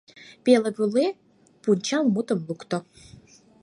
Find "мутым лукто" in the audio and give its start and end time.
2.13-2.77